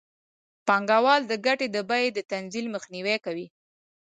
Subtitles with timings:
[0.67, 3.47] پانګوال د ګټې د بیې د تنزل مخنیوی کوي